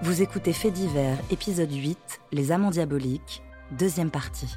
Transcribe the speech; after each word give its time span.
Vous 0.00 0.22
écoutez 0.22 0.52
Fait 0.52 0.70
divers, 0.70 1.18
épisode 1.28 1.72
8, 1.72 2.20
Les 2.30 2.52
amants 2.52 2.70
diaboliques, 2.70 3.42
deuxième 3.72 4.12
partie. 4.12 4.56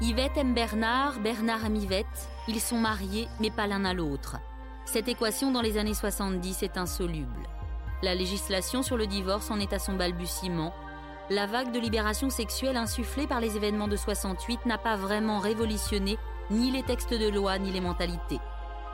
Yvette 0.00 0.36
aime 0.36 0.54
Bernard, 0.54 1.18
Bernard 1.18 1.64
aime 1.64 1.74
Yvette. 1.74 2.28
Ils 2.46 2.60
sont 2.60 2.78
mariés, 2.78 3.26
mais 3.40 3.50
pas 3.50 3.66
l'un 3.66 3.84
à 3.84 3.92
l'autre. 3.92 4.36
Cette 4.84 5.08
équation 5.08 5.50
dans 5.50 5.62
les 5.62 5.78
années 5.78 5.94
70 5.94 6.62
est 6.62 6.78
insoluble. 6.78 7.48
La 8.04 8.14
législation 8.14 8.84
sur 8.84 8.96
le 8.96 9.08
divorce 9.08 9.50
en 9.50 9.58
est 9.58 9.72
à 9.72 9.80
son 9.80 9.94
balbutiement. 9.94 10.72
La 11.28 11.46
vague 11.46 11.72
de 11.72 11.80
libération 11.80 12.30
sexuelle 12.30 12.76
insufflée 12.76 13.26
par 13.26 13.40
les 13.40 13.56
événements 13.56 13.88
de 13.88 13.96
68 13.96 14.64
n'a 14.64 14.78
pas 14.78 14.94
vraiment 14.94 15.40
révolutionné 15.40 16.18
ni 16.52 16.70
les 16.70 16.84
textes 16.84 17.14
de 17.14 17.28
loi 17.28 17.58
ni 17.58 17.72
les 17.72 17.80
mentalités. 17.80 18.38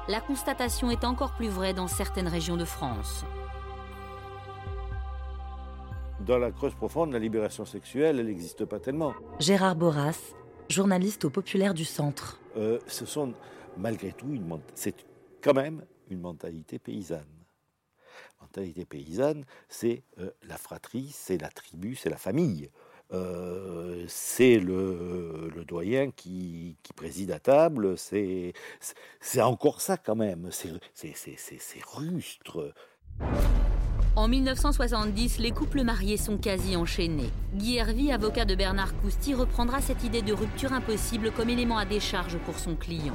La 0.09 0.23
constatation 0.23 0.91
est 0.91 1.05
encore 1.05 1.35
plus 1.35 1.49
vraie 1.49 1.75
dans 1.75 1.89
certaines 1.89 2.29
régions 2.29 2.57
de 2.57 2.65
France. 2.65 3.27
Dans 6.27 6.39
la 6.39 6.51
Creuse 6.51 6.75
profonde, 6.75 7.13
la 7.13 7.19
libération 7.19 7.65
sexuelle, 7.65 8.21
elle 8.21 8.27
n'existe 8.27 8.67
pas 8.67 8.79
tellement. 8.79 9.15
Gérard 9.39 9.75
Boras, 9.75 10.35
journaliste 10.69 11.25
au 11.25 11.31
Populaire 11.31 11.73
du 11.73 11.87
Centre. 11.87 12.39
Euh, 12.57 12.79
ce 12.87 13.07
sont 13.07 13.33
malgré 13.79 14.13
tout, 14.13 14.29
une, 14.29 14.61
c'est 14.75 14.95
quand 15.41 15.55
même 15.55 15.83
une 16.11 16.21
mentalité 16.21 16.79
paysanne. 16.79 17.25
Mentalité 18.41 18.85
paysanne, 18.85 19.45
c'est 19.69 20.03
euh, 20.19 20.31
la 20.43 20.59
fratrie, 20.59 21.09
c'est 21.11 21.39
la 21.39 21.49
tribu, 21.49 21.95
c'est 21.95 22.11
la 22.11 22.19
famille. 22.19 22.71
Euh, 23.13 24.05
c'est 24.07 24.59
le, 24.59 25.51
le, 25.55 25.65
doyen 25.65 26.11
qui, 26.11 26.77
qui, 26.83 26.93
préside 26.93 27.33
à 27.33 27.41
table, 27.41 27.97
c'est 27.97 28.53
encore 29.41 29.81
ça 29.81 29.97
quand 29.97 30.15
même, 30.15 30.51
c'est 30.53 30.71
rustre. 31.85 32.73
En 34.17 34.27
1970, 34.27 35.39
les 35.39 35.53
couples 35.53 35.85
mariés 35.85 36.17
sont 36.17 36.37
quasi 36.37 36.75
enchaînés. 36.75 37.31
Guy 37.55 37.77
Hervy, 37.77 38.11
avocat 38.11 38.45
de 38.45 38.57
Bernard 38.57 38.93
Cousty, 39.01 39.35
reprendra 39.35 39.81
cette 39.81 40.03
idée 40.03 40.21
de 40.21 40.33
rupture 40.33 40.73
impossible 40.73 41.31
comme 41.31 41.49
élément 41.49 41.79
à 41.79 41.85
décharge 41.85 42.37
pour 42.39 42.59
son 42.59 42.75
client. 42.75 43.15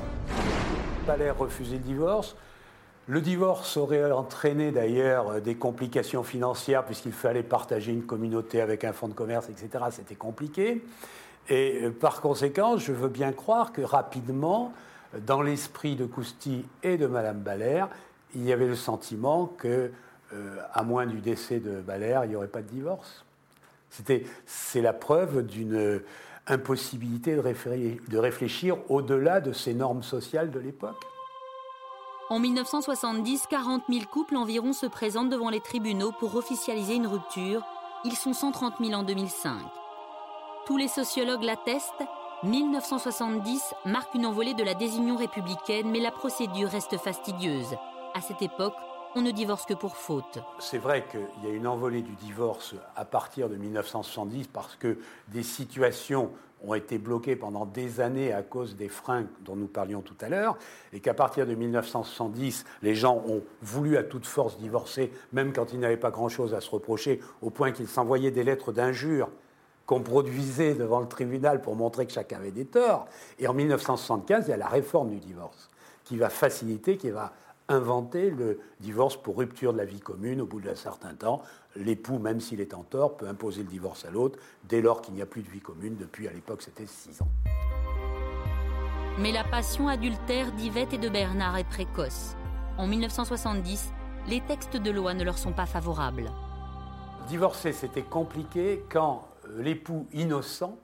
Fallait 1.06 1.32
refuser 1.32 1.76
le 1.76 1.84
divorce. 1.84 2.38
Le 3.08 3.20
divorce 3.20 3.76
aurait 3.76 4.10
entraîné 4.10 4.72
d'ailleurs 4.72 5.42
des 5.42 5.56
complications 5.56 6.24
financières 6.24 6.86
puisqu'il 6.86 7.12
fallait 7.12 7.44
partager 7.44 7.92
une 7.92 8.06
communauté 8.06 8.62
avec 8.62 8.86
un 8.86 8.94
fonds 8.94 9.10
de 9.10 9.14
commerce, 9.14 9.50
etc. 9.50 9.84
C'était 9.92 10.16
compliqué. 10.16 10.82
Et 11.50 11.82
euh, 11.84 11.92
par 11.92 12.22
conséquent, 12.22 12.78
je 12.78 12.94
veux 12.94 13.10
bien 13.10 13.34
croire 13.34 13.74
que 13.74 13.82
rapidement, 13.82 14.72
dans 15.28 15.42
l'esprit 15.42 15.98
de 15.98 16.06
Cousty 16.06 16.66
et 16.84 16.98
de 16.98 17.06
Madame 17.06 17.42
Baller, 17.42 17.84
il 18.34 18.46
y 18.46 18.54
avait 18.54 18.68
le 18.68 18.76
sentiment 18.76 19.46
que 19.58 19.92
euh, 20.36 20.58
à 20.74 20.84
moins 20.84 21.06
du 21.06 21.20
décès 21.20 21.60
de 21.60 21.82
Baler, 21.82 22.20
il 22.24 22.30
n'y 22.30 22.36
aurait 22.36 22.48
pas 22.48 22.62
de 22.62 22.68
divorce. 22.68 23.24
C'est 24.46 24.82
la 24.82 24.94
preuve 24.94 25.46
d'une 25.46 26.02
impossibilité 26.48 27.36
de 27.36 28.18
réfléchir, 28.18 28.78
au-delà 28.90 29.40
de 29.40 29.54
ces 29.54 29.74
normes 29.74 30.04
sociales 30.04 30.52
de 30.52 30.60
l'époque. 30.60 31.06
En 32.30 32.40
1970, 32.40 33.46
40 33.50 33.84
000 33.88 34.06
couples 34.12 34.36
environ 34.36 34.74
se 34.74 34.88
présentent 34.88 35.30
devant 35.30 35.50
les 35.50 35.62
tribunaux 35.62 36.12
pour 36.20 36.36
officialiser 36.36 36.96
une 36.96 37.08
rupture. 37.08 37.64
Ils 38.04 38.16
sont 38.16 38.34
130 38.34 38.76
000 38.80 38.94
en 38.94 39.04
2005. 39.04 39.54
Tous 40.66 40.78
les 40.78 40.88
sociologues 40.88 41.44
l'attestent. 41.44 42.04
1970 42.44 43.76
marque 43.86 44.14
une 44.16 44.26
envolée 44.26 44.56
de 44.56 44.64
la 44.64 44.74
désunion 44.74 45.16
républicaine, 45.16 45.90
mais 45.92 46.00
la 46.00 46.12
procédure 46.12 46.70
reste 46.70 46.98
fastidieuse. 46.98 47.76
À 48.16 48.22
cette 48.22 48.42
époque, 48.42 48.76
on 49.16 49.22
ne 49.22 49.32
divorce 49.32 49.66
que 49.66 49.74
pour 49.74 49.96
faute. 49.96 50.40
C'est 50.60 50.78
vrai 50.78 51.06
qu'il 51.10 51.50
y 51.50 51.52
a 51.52 51.56
une 51.56 51.68
envolée 51.68 52.02
du 52.02 52.14
divorce 52.16 52.76
à 52.96 53.06
partir 53.06 53.50
de 53.50 53.56
1970 53.56 54.48
parce 54.48 54.76
que 54.76 54.98
des 55.30 55.44
situations 55.44 56.32
ont 56.64 56.74
été 56.74 56.98
bloquées 56.98 57.38
pendant 57.38 57.66
des 57.66 58.02
années 58.02 58.34
à 58.34 58.42
cause 58.42 58.76
des 58.76 58.90
freins 58.90 59.26
dont 59.42 59.56
nous 59.56 59.68
parlions 59.68 60.02
tout 60.02 60.16
à 60.20 60.30
l'heure, 60.30 60.58
et 60.94 61.00
qu'à 61.00 61.14
partir 61.14 61.46
de 61.46 61.54
1970, 61.54 62.66
les 62.82 62.96
gens 62.96 63.24
ont 63.28 63.44
voulu 63.62 63.98
à 63.98 64.04
toute 64.04 64.26
force 64.26 64.58
divorcer, 64.58 65.12
même 65.32 65.54
quand 65.54 65.74
ils 65.74 65.80
n'avaient 65.80 65.96
pas 65.96 66.12
grand-chose 66.12 66.54
à 66.54 66.62
se 66.62 66.70
reprocher, 66.70 67.22
au 67.42 67.52
point 67.52 67.72
qu'ils 67.72 67.88
s'envoyaient 67.88 68.32
des 68.32 68.44
lettres 68.44 68.72
d'injures 68.72 69.30
qu'on 69.86 70.02
produisait 70.02 70.74
devant 70.74 71.00
le 71.00 71.08
tribunal 71.08 71.62
pour 71.62 71.76
montrer 71.76 72.08
que 72.08 72.14
chacun 72.14 72.38
avait 72.38 72.52
des 72.52 72.66
torts. 72.66 73.06
Et 73.38 73.48
en 73.48 73.54
1975, 73.54 74.46
il 74.48 74.50
y 74.50 74.54
a 74.54 74.58
la 74.58 74.68
réforme 74.68 75.10
du 75.10 75.20
divorce 75.20 75.70
qui 76.04 76.18
va 76.18 76.30
faciliter, 76.30 76.98
qui 76.98 77.12
va 77.12 77.34
inventer 77.68 78.30
le 78.30 78.60
divorce 78.80 79.18
pour 79.18 79.38
rupture 79.38 79.74
de 79.74 79.78
la 79.78 79.86
vie 79.86 80.00
commune 80.00 80.42
au 80.42 80.46
bout 80.46 80.62
d'un 80.62 80.76
certain 80.76 81.14
temps. 81.14 81.42
L'époux, 81.76 82.20
même 82.20 82.40
s'il 82.40 82.62
est 82.62 82.74
en 82.74 82.84
tort, 82.84 83.18
peut 83.18 83.28
imposer 83.28 83.64
le 83.64 83.70
divorce 83.70 84.06
à 84.06 84.12
l'autre 84.12 84.40
dès 84.64 84.82
lors 84.82 85.02
qu'il 85.02 85.14
n'y 85.14 85.22
a 85.22 85.26
plus 85.26 85.42
de 85.42 85.50
vie 85.50 85.62
commune. 85.62 85.96
Depuis, 85.98 86.28
à 86.28 86.32
l'époque, 86.32 86.62
c'était 86.62 86.86
six 86.86 87.22
ans. 87.22 87.28
Mais 89.18 89.32
la 89.32 89.44
passion 89.44 89.88
adultère 89.88 90.52
d'Yvette 90.52 90.94
et 90.94 90.98
de 90.98 91.10
Bernard 91.10 91.58
est 91.58 91.68
précoce. 91.70 92.36
En 92.78 92.86
1970, 92.86 93.92
les 94.28 94.42
textes 94.42 94.76
de 94.76 94.92
loi 94.92 95.14
ne 95.14 95.24
leur 95.24 95.38
sont 95.38 95.54
pas 95.54 95.66
favorables. 95.66 96.30
Divorcer, 97.28 97.72
c'était 97.72 98.04
compliqué 98.04 98.84
quand 98.90 99.28
euh, 99.48 99.64
l'époux 99.64 100.08
innocent, 100.14 100.78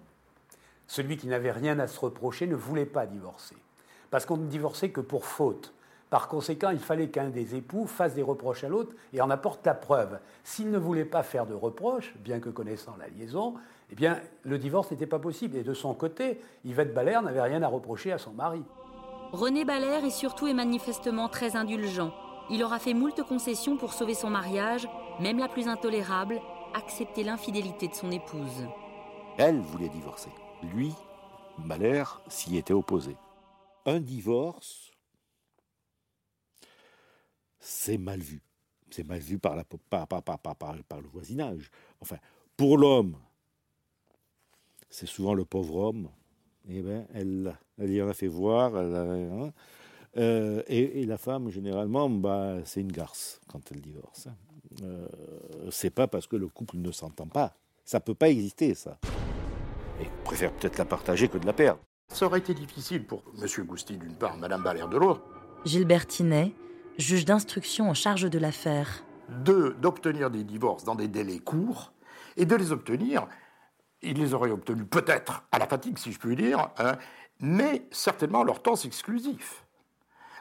celui 0.87 1.17
qui 1.17 1.27
n'avait 1.27 1.51
rien 1.51 1.77
à 1.79 1.87
se 1.87 1.99
reprocher, 1.99 2.47
ne 2.47 2.55
voulait 2.55 2.85
pas 2.85 3.05
divorcer. 3.05 3.55
Parce 4.09 4.25
qu'on 4.25 4.37
ne 4.37 4.47
divorçait 4.47 4.89
que 4.89 5.01
pour 5.01 5.25
faute. 5.25 5.73
Par 6.11 6.27
conséquent, 6.27 6.71
il 6.71 6.79
fallait 6.79 7.07
qu'un 7.07 7.29
des 7.29 7.55
époux 7.55 7.87
fasse 7.87 8.13
des 8.15 8.21
reproches 8.21 8.65
à 8.65 8.67
l'autre 8.67 8.93
et 9.13 9.21
en 9.21 9.29
apporte 9.29 9.65
la 9.65 9.73
preuve. 9.73 10.19
S'il 10.43 10.69
ne 10.69 10.77
voulait 10.77 11.05
pas 11.05 11.23
faire 11.23 11.45
de 11.45 11.53
reproches, 11.53 12.13
bien 12.17 12.41
que 12.41 12.49
connaissant 12.49 12.97
la 12.99 13.07
liaison, 13.07 13.53
eh 13.89 13.95
bien, 13.95 14.19
le 14.43 14.57
divorce 14.57 14.91
n'était 14.91 15.07
pas 15.07 15.19
possible. 15.19 15.55
Et 15.55 15.63
de 15.63 15.73
son 15.73 15.93
côté, 15.93 16.41
Yvette 16.65 16.93
Baller 16.93 17.17
n'avait 17.23 17.41
rien 17.41 17.63
à 17.63 17.67
reprocher 17.69 18.11
à 18.11 18.17
son 18.17 18.31
mari. 18.31 18.61
René 19.31 19.63
Baller 19.63 20.05
est 20.05 20.09
surtout 20.09 20.47
et 20.47 20.53
manifestement 20.53 21.29
très 21.29 21.55
indulgent. 21.55 22.13
Il 22.49 22.61
aura 22.61 22.79
fait 22.79 22.93
moult 22.93 23.23
concessions 23.23 23.77
pour 23.77 23.93
sauver 23.93 24.13
son 24.13 24.29
mariage, 24.29 24.89
même 25.21 25.39
la 25.39 25.47
plus 25.47 25.69
intolérable, 25.69 26.41
accepter 26.73 27.23
l'infidélité 27.23 27.87
de 27.87 27.95
son 27.95 28.11
épouse. 28.11 28.67
Elle 29.37 29.61
voulait 29.61 29.87
divorcer. 29.87 30.31
Lui, 30.73 30.93
Baller, 31.57 32.03
s'y 32.27 32.57
était 32.57 32.73
opposé. 32.73 33.15
Un 33.85 34.01
divorce 34.01 34.90
c'est 37.61 37.97
mal 37.97 38.19
vu. 38.19 38.41
C'est 38.89 39.07
mal 39.07 39.19
vu 39.19 39.39
par, 39.39 39.55
la, 39.55 39.63
par, 39.63 40.05
par, 40.07 40.21
par, 40.21 40.75
le 41.01 41.07
voisinage. 41.07 41.69
Enfin, 42.01 42.17
pour 42.57 42.77
l'homme, 42.77 43.15
c'est 44.89 45.05
souvent 45.05 45.33
le 45.33 45.45
pauvre 45.45 45.75
homme. 45.75 46.09
Eh 46.67 46.81
ben, 46.81 47.07
elle, 47.13 47.57
elle 47.77 47.91
y 47.91 48.01
en 48.01 48.09
a 48.09 48.13
fait 48.13 48.27
voir. 48.27 48.75
Hein. 48.75 49.53
Euh, 50.17 50.61
et, 50.67 51.05
la 51.05 51.17
femme, 51.17 51.49
généralement, 51.49 52.09
bah, 52.09 52.57
c'est 52.65 52.81
une 52.81 52.91
garce 52.91 53.39
quand 53.47 53.71
elle 53.71 53.79
divorce. 53.79 54.27
Hein. 54.27 54.35
Euh, 54.83 55.07
c'est 55.69 55.89
pas 55.89 56.07
parce 56.07 56.27
que 56.27 56.35
le 56.35 56.47
couple 56.47 56.77
ne 56.77 56.91
s'entend 56.91 57.27
pas. 57.27 57.53
Ça 57.85 57.99
peut 57.99 58.15
pas 58.15 58.29
exister, 58.29 58.73
ça. 58.73 58.99
Et 60.01 60.05
préfère 60.23 60.51
peut-être 60.53 60.77
la 60.77 60.85
partager 60.85 61.29
que 61.29 61.37
de 61.37 61.45
la 61.45 61.53
perdre. 61.53 61.81
Ça 62.09 62.25
aurait 62.25 62.39
été 62.39 62.53
difficile 62.53 63.05
pour 63.05 63.23
M. 63.41 63.65
Gousti 63.65 63.97
d'une 63.97 64.15
part, 64.15 64.37
Mme 64.37 64.63
Balère 64.63 64.89
de 64.89 64.97
l'autre. 64.97 65.21
Gilbert 65.63 66.07
Tinet, 66.07 66.53
juge 66.97 67.25
d'instruction 67.25 67.89
en 67.89 67.93
charge 67.93 68.29
de 68.29 68.39
l'affaire. 68.39 69.03
Deux, 69.29 69.73
d'obtenir 69.75 70.29
des 70.29 70.43
divorces 70.43 70.83
dans 70.83 70.95
des 70.95 71.07
délais 71.07 71.39
courts, 71.39 71.93
et 72.37 72.45
de 72.45 72.55
les 72.55 72.71
obtenir, 72.71 73.27
il 74.01 74.17
les 74.17 74.33
aurait 74.33 74.51
obtenus 74.51 74.85
peut-être 74.89 75.43
à 75.51 75.59
la 75.59 75.67
fatigue, 75.67 75.97
si 75.97 76.11
je 76.11 76.19
puis 76.19 76.35
dire, 76.35 76.69
hein, 76.77 76.97
mais 77.39 77.87
certainement 77.91 78.43
leur 78.43 78.61
temps 78.61 78.75
exclusif 78.75 79.63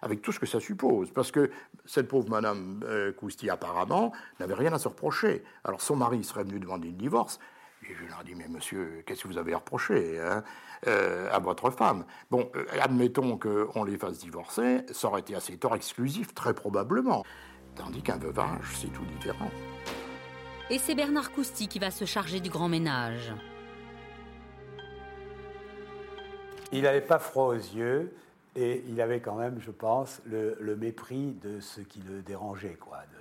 avec 0.03 0.23
tout 0.23 0.33
ce 0.33 0.41
que 0.41 0.47
ça 0.47 0.61
suppose. 0.61 1.11
Parce 1.11 1.31
que 1.31 1.51
cette 1.85 2.09
pauvre 2.09 2.29
Madame 2.31 2.81
euh, 2.85 3.13
apparemment, 3.51 4.13
n'avait 4.39 4.55
rien 4.55 4.73
à 4.73 4.79
se 4.79 4.89
reprocher. 4.89 5.45
Alors 5.65 5.81
son 5.81 5.97
mari 5.97 6.25
serait 6.25 6.45
venu 6.45 6.59
demander 6.59 6.89
le 6.89 6.95
divorce, 6.95 7.39
et 7.89 7.95
je 7.95 8.05
leur 8.09 8.23
dis, 8.25 8.35
mais 8.35 8.49
monsieur, 8.49 9.03
qu'est-ce 9.07 9.23
que 9.23 9.29
vous 9.29 9.39
avez 9.39 9.55
reproché 9.55 10.21
hein, 10.21 10.43
euh, 10.87 11.31
à 11.33 11.39
votre 11.39 11.71
femme? 11.71 12.05
Bon, 12.31 12.51
euh, 12.55 12.65
admettons 12.81 13.39
qu'on 13.39 13.85
les 13.85 13.97
fasse 13.97 14.19
divorcer, 14.19 14.83
ça 14.93 15.09
aurait 15.09 15.21
été 15.21 15.35
assez 15.35 15.57
tort 15.57 15.75
exclusif, 15.75 16.35
très 16.35 16.55
probablement. 16.55 17.25
Tandis 17.77 18.03
qu'un 18.03 18.19
veuvage, 18.19 18.67
c'est 18.75 18.93
tout 18.93 19.05
différent. 19.05 19.51
Et 20.69 20.79
c'est 20.79 20.95
Bernard 20.95 21.33
Cousty 21.33 21.69
qui 21.69 21.79
va 21.79 21.91
se 21.91 22.05
charger 22.05 22.41
du 22.41 22.51
grand 22.51 22.69
ménage. 22.69 23.33
Il 26.73 26.83
n'avait 26.83 27.01
pas 27.01 27.19
froid 27.19 27.47
aux 27.47 27.55
yeux 27.55 28.15
et 28.55 28.85
il 28.89 29.01
avait 29.01 29.21
quand 29.21 29.37
même, 29.37 29.59
je 29.61 29.71
pense, 29.71 30.21
le, 30.27 30.57
le 30.61 30.77
mépris 30.77 31.33
de 31.43 31.61
ce 31.61 31.81
qui 31.81 32.01
le 32.01 32.23
dérangeait, 32.23 32.77
quoi. 32.79 32.99
De, 32.99 33.20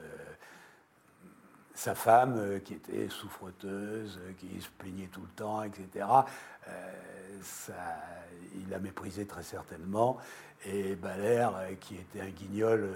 sa 1.80 1.96
femme, 1.96 2.36
euh, 2.38 2.60
qui 2.60 2.74
était 2.74 3.08
souffreteuse, 3.08 4.20
euh, 4.22 4.34
qui 4.38 4.60
se 4.60 4.68
plaignait 4.78 5.08
tout 5.08 5.22
le 5.22 5.30
temps, 5.30 5.64
etc., 5.64 6.06
euh, 6.68 7.72
il 8.54 8.70
l'a 8.70 8.80
méprisé 8.80 9.26
très 9.26 9.44
certainement. 9.44 10.18
Et 10.66 10.96
Balère, 10.96 11.54
qui 11.80 11.96
était 11.96 12.20
un 12.20 12.30
guignol 12.30 12.90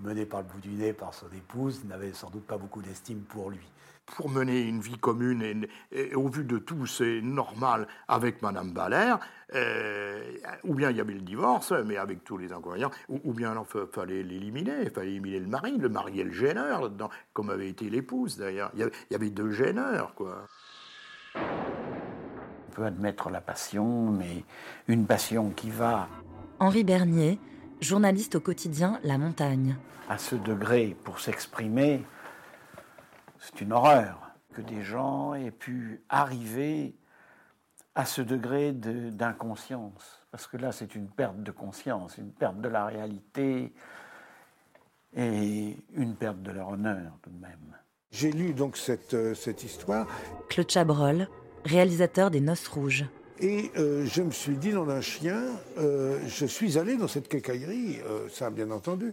mené 0.00 0.24
par 0.24 0.40
le 0.40 0.46
bout 0.46 0.60
du 0.60 0.70
nez 0.70 0.94
par 0.94 1.12
son 1.12 1.26
épouse, 1.36 1.84
n'avait 1.84 2.14
sans 2.14 2.30
doute 2.30 2.46
pas 2.46 2.56
beaucoup 2.56 2.80
d'estime 2.80 3.20
pour 3.20 3.50
lui 3.50 3.60
pour 4.06 4.28
mener 4.28 4.60
une 4.60 4.80
vie 4.80 4.98
commune 4.98 5.66
et, 5.92 6.14
au 6.14 6.28
vu 6.28 6.44
de 6.44 6.58
tout, 6.58 6.86
c'est 6.86 7.20
normal 7.22 7.86
avec 8.08 8.42
Madame 8.42 8.72
Baller, 8.72 9.14
euh, 9.54 10.22
ou 10.64 10.74
bien 10.74 10.90
il 10.90 10.96
y 10.96 11.00
avait 11.00 11.14
le 11.14 11.20
divorce, 11.20 11.72
mais 11.84 11.96
avec 11.96 12.24
tous 12.24 12.36
les 12.36 12.52
inconvénients, 12.52 12.90
ou, 13.08 13.32
bien 13.32 13.54
il 13.54 13.86
fallait 13.92 14.22
l'éliminer, 14.22 14.82
il 14.82 14.90
fallait 14.90 15.10
éliminer 15.10 15.40
le 15.40 15.46
mari, 15.46 15.76
le 15.78 15.88
mari 15.88 16.20
est 16.20 16.24
le 16.24 16.32
gêneur, 16.32 16.90
comme 17.32 17.50
avait 17.50 17.68
été 17.68 17.88
l'épouse 17.88 18.36
d'ailleurs. 18.36 18.70
Il, 18.76 18.90
y 19.10 19.14
avait 19.14 19.30
deux 19.30 19.50
gêneurs, 19.50 20.14
quoi. 20.14 20.46
On 21.36 22.74
peut 22.74 22.84
admettre 22.84 23.30
la 23.30 23.40
passion, 23.40 24.10
mais 24.10 24.44
une 24.88 25.06
passion 25.06 25.50
qui 25.50 25.70
va. 25.70 26.08
Henri 26.58 26.84
Bernier, 26.84 27.38
journaliste 27.80 28.36
au 28.36 28.40
quotidien 28.40 28.98
La 29.04 29.18
Montagne. 29.18 29.76
À 30.08 30.18
ce 30.18 30.34
degré, 30.34 30.96
pour 31.04 31.20
s'exprimer, 31.20 32.04
c'est 33.44 33.60
une 33.60 33.72
horreur 33.72 34.30
que 34.54 34.62
des 34.62 34.82
gens 34.82 35.34
aient 35.34 35.50
pu 35.50 36.02
arriver 36.08 36.94
à 37.94 38.06
ce 38.06 38.22
degré 38.22 38.72
d'inconscience. 38.72 40.20
Parce 40.30 40.46
que 40.46 40.56
là, 40.56 40.72
c'est 40.72 40.94
une 40.94 41.08
perte 41.08 41.42
de 41.42 41.50
conscience, 41.50 42.16
une 42.18 42.32
perte 42.32 42.60
de 42.60 42.68
la 42.68 42.86
réalité 42.86 43.72
et 45.14 45.76
une 45.94 46.14
perte 46.16 46.42
de 46.42 46.50
leur 46.50 46.70
honneur 46.70 47.18
tout 47.22 47.30
de 47.30 47.40
même. 47.40 47.76
J'ai 48.10 48.32
lu 48.32 48.54
donc 48.54 48.76
cette, 48.76 49.14
euh, 49.14 49.34
cette 49.34 49.62
histoire. 49.62 50.06
Claude 50.48 50.70
Chabrol, 50.70 51.28
réalisateur 51.64 52.30
des 52.30 52.40
Noces 52.40 52.68
Rouges. 52.68 53.04
Et 53.40 53.70
euh, 53.76 54.06
je 54.06 54.22
me 54.22 54.30
suis 54.30 54.56
dit, 54.56 54.70
dans 54.70 54.88
un 54.88 55.00
chien, 55.00 55.42
euh, 55.78 56.18
je 56.28 56.46
suis 56.46 56.78
allé 56.78 56.96
dans 56.96 57.08
cette 57.08 57.28
quincaillerie, 57.28 57.98
ça 58.30 58.50
bien 58.50 58.70
entendu. 58.70 59.12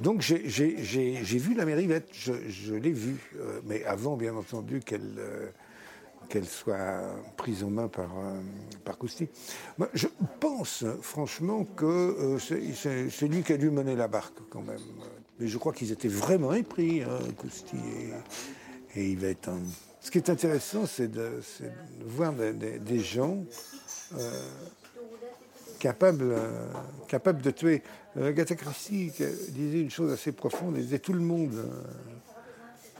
Donc 0.00 0.20
j'ai 0.20 1.38
vu 1.38 1.54
la 1.54 1.64
mairie 1.64 1.88
je, 2.12 2.32
je 2.48 2.74
l'ai 2.74 2.90
vue, 2.90 3.18
euh, 3.36 3.60
mais 3.66 3.84
avant 3.84 4.16
bien 4.16 4.34
entendu 4.34 4.80
qu'elle 4.80 5.14
euh, 5.18 5.46
qu'elle 6.28 6.46
soit 6.46 7.02
prise 7.36 7.62
en 7.62 7.70
main 7.70 7.88
par, 7.88 8.10
euh, 8.18 8.40
par 8.84 8.96
Cousti. 8.96 9.28
Je 9.92 10.06
pense 10.40 10.84
franchement 11.02 11.64
que 11.64 12.38
c'est 12.38 13.28
lui 13.28 13.42
qui 13.42 13.52
a 13.52 13.58
dû 13.58 13.70
mener 13.70 13.94
la 13.96 14.08
barque 14.08 14.38
quand 14.48 14.62
même. 14.62 14.80
Mais 15.38 15.46
je 15.46 15.58
crois 15.58 15.72
qu'ils 15.72 15.92
étaient 15.92 16.08
vraiment 16.08 16.54
épris, 16.54 17.02
hein, 17.02 17.18
Cousti 17.36 17.76
et, 18.96 19.00
et 19.00 19.10
Yvette. 19.10 19.48
Hein. 19.48 19.60
Ce 20.02 20.10
qui 20.10 20.18
est 20.18 20.28
intéressant, 20.30 20.84
c'est 20.86 21.08
de, 21.08 21.40
voir 22.04 22.32
des, 22.32 23.00
gens 23.00 23.44
capable, 25.78 26.24
euh, 26.30 26.66
capable 27.08 27.40
de 27.42 27.50
tuer. 27.50 27.82
Euh, 28.16 28.28
Agatha 28.28 28.56
Christie 28.56 29.12
disait 29.48 29.80
une 29.80 29.90
chose 29.90 30.12
assez 30.12 30.32
profonde, 30.32 30.74
elle 30.76 30.82
disait 30.82 30.98
tout 30.98 31.12
le 31.12 31.20
monde, 31.20 31.54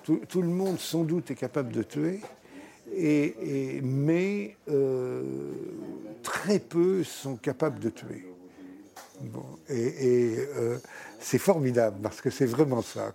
euh, 0.09 0.17
tout, 0.29 0.43
le 0.43 0.49
monde 0.49 0.79
sans 0.79 1.05
doute 1.05 1.31
est 1.31 1.37
capable 1.37 1.73
de 1.73 1.83
tuer, 1.83 2.21
mais 3.83 4.57
très 6.23 6.59
peu 6.59 7.05
sont 7.05 7.37
capables 7.37 7.79
de 7.79 7.91
tuer. 7.91 8.27
Bon, 9.21 9.59
et, 9.69 10.37
c'est 11.21 11.39
formidable 11.39 11.99
parce 12.03 12.21
que 12.21 12.31
c'est 12.31 12.47
vraiment 12.47 12.83
ça. 12.83 13.13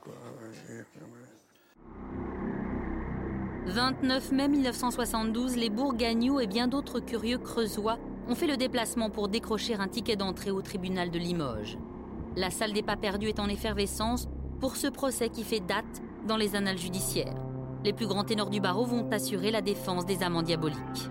29 3.67 4.31
mai 4.31 4.47
1972, 4.47 5.57
les 5.57 5.69
Bourgagnoux 5.69 6.39
et 6.39 6.47
bien 6.47 6.69
d'autres 6.69 7.01
curieux 7.01 7.37
creusois 7.37 7.97
ont 8.29 8.35
fait 8.35 8.47
le 8.47 8.55
déplacement 8.55 9.09
pour 9.09 9.27
décrocher 9.27 9.75
un 9.75 9.89
ticket 9.89 10.15
d'entrée 10.15 10.51
au 10.51 10.61
tribunal 10.61 11.11
de 11.11 11.19
Limoges. 11.19 11.77
La 12.37 12.49
salle 12.49 12.71
des 12.71 12.81
pas 12.81 12.95
perdus 12.95 13.27
est 13.27 13.41
en 13.41 13.49
effervescence 13.49 14.29
pour 14.61 14.77
ce 14.77 14.87
procès 14.87 15.27
qui 15.27 15.43
fait 15.43 15.59
date 15.59 16.01
dans 16.25 16.37
les 16.37 16.55
annales 16.55 16.77
judiciaires. 16.77 17.35
Les 17.83 17.91
plus 17.91 18.07
grands 18.07 18.23
ténors 18.23 18.49
du 18.49 18.61
barreau 18.61 18.85
vont 18.85 19.09
assurer 19.11 19.51
la 19.51 19.61
défense 19.61 20.05
des 20.05 20.23
amants 20.23 20.43
diaboliques. 20.43 21.09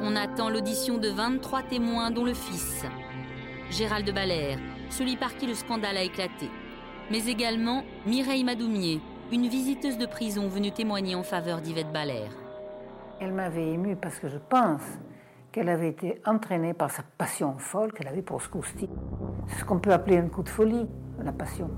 On 0.00 0.16
attend 0.16 0.50
l'audition 0.50 0.98
de 0.98 1.08
23 1.08 1.62
témoins 1.62 2.10
dont 2.10 2.24
le 2.24 2.34
fils, 2.34 2.84
Gérald 3.70 4.06
de 4.06 4.12
Balère, 4.12 4.58
celui 4.90 5.16
par 5.16 5.36
qui 5.36 5.46
le 5.46 5.54
scandale 5.54 5.98
a 5.98 6.02
éclaté, 6.02 6.50
mais 7.12 7.26
également 7.26 7.84
Mireille 8.06 8.44
Madoumier, 8.44 9.00
une 9.30 9.46
visiteuse 9.46 9.98
de 9.98 10.06
prison 10.06 10.48
venue 10.48 10.72
témoigner 10.72 11.14
en 11.14 11.22
faveur 11.22 11.60
d'Yvette 11.60 11.92
Balère. 11.92 12.32
Elle 13.20 13.32
m'avait 13.32 13.72
émue 13.72 13.96
parce 13.96 14.18
que 14.18 14.28
je 14.28 14.38
pense 14.38 14.80
qu'elle 15.52 15.68
avait 15.68 15.90
été 15.90 16.20
entraînée 16.24 16.72
par 16.72 16.90
sa 16.90 17.02
passion 17.18 17.58
folle 17.58 17.92
qu'elle 17.92 18.08
avait 18.08 18.22
pour 18.22 18.40
Scousti. 18.40 18.88
C'est 19.46 19.60
ce 19.60 19.64
qu'on 19.64 19.80
peut 19.80 19.92
appeler 19.92 20.16
un 20.16 20.28
coup 20.28 20.42
de 20.42 20.48
folie, 20.48 20.86
la 21.22 21.32
passion. 21.32 21.70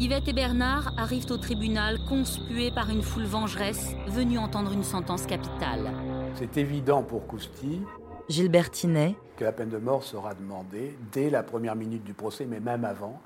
Yvette 0.00 0.28
et 0.28 0.32
Bernard 0.32 0.92
arrivent 0.98 1.30
au 1.30 1.36
tribunal 1.36 1.98
conspués 2.08 2.70
par 2.70 2.90
une 2.90 3.02
foule 3.02 3.24
vengeresse 3.24 3.94
venue 4.08 4.38
entendre 4.38 4.72
une 4.72 4.82
sentence 4.82 5.24
capitale. 5.24 5.90
C'est 6.34 6.56
évident 6.56 7.02
pour 7.02 7.26
Cousti 7.26 7.80
Gilbert 8.28 8.70
Tinet 8.70 9.14
que 9.36 9.44
la 9.44 9.52
peine 9.52 9.68
de 9.68 9.78
mort 9.78 10.02
sera 10.02 10.34
demandée 10.34 10.98
dès 11.12 11.30
la 11.30 11.44
première 11.44 11.76
minute 11.76 12.02
du 12.02 12.12
procès, 12.12 12.44
mais 12.44 12.58
même 12.58 12.84
avant, 12.84 13.20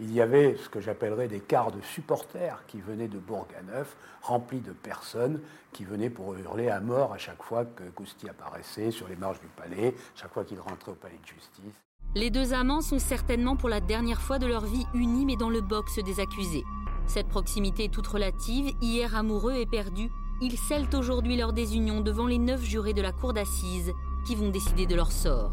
il 0.00 0.12
y 0.12 0.20
avait 0.20 0.56
ce 0.56 0.68
que 0.68 0.80
j'appellerais 0.80 1.28
des 1.28 1.40
quarts 1.40 1.70
de 1.70 1.80
supporters 1.80 2.64
qui 2.66 2.80
venaient 2.80 3.08
de 3.08 3.18
Bourg-à-Neuf, 3.18 3.96
remplis 4.22 4.60
de 4.60 4.72
personnes 4.72 5.40
qui 5.72 5.84
venaient 5.84 6.10
pour 6.10 6.34
hurler 6.34 6.68
à 6.68 6.80
mort 6.80 7.12
à 7.12 7.18
chaque 7.18 7.42
fois 7.42 7.64
que 7.64 7.84
Cousti 7.90 8.28
apparaissait 8.28 8.90
sur 8.90 9.08
les 9.08 9.16
marches 9.16 9.40
du 9.40 9.46
palais, 9.46 9.94
chaque 10.14 10.32
fois 10.32 10.44
qu'il 10.44 10.58
rentrait 10.60 10.92
au 10.92 10.96
palais 10.96 11.18
de 11.22 11.26
justice. 11.26 11.80
Les 12.16 12.30
deux 12.30 12.52
amants 12.52 12.80
sont 12.80 12.98
certainement 12.98 13.56
pour 13.56 13.68
la 13.68 13.80
dernière 13.80 14.20
fois 14.20 14.38
de 14.38 14.46
leur 14.46 14.64
vie 14.64 14.86
unis 14.94 15.26
mais 15.26 15.36
dans 15.36 15.50
le 15.50 15.60
box 15.60 15.98
des 15.98 16.20
accusés. 16.20 16.64
Cette 17.06 17.28
proximité 17.28 17.84
est 17.84 17.92
toute 17.92 18.06
relative, 18.06 18.72
hier 18.80 19.14
amoureux 19.14 19.54
et 19.54 19.66
perdus, 19.66 20.10
ils 20.40 20.58
scellent 20.58 20.88
aujourd'hui 20.94 21.36
leur 21.36 21.52
désunion 21.52 22.00
devant 22.00 22.26
les 22.26 22.38
neuf 22.38 22.62
jurés 22.62 22.94
de 22.94 23.02
la 23.02 23.12
cour 23.12 23.32
d'assises 23.32 23.92
qui 24.26 24.34
vont 24.34 24.50
décider 24.50 24.86
de 24.86 24.96
leur 24.96 25.12
sort. 25.12 25.52